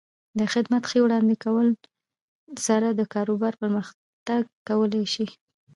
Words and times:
د 0.39 0.41
خدمت 0.53 0.83
ښې 0.89 0.99
وړاندې 1.03 1.35
کولو 1.43 1.73
سره 2.67 2.87
د 2.91 3.01
کاروبار 3.13 3.53
پرمختګ 3.61 4.41
کولی 4.67 5.03
شي. 5.13 5.25